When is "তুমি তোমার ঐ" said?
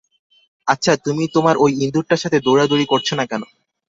1.05-1.65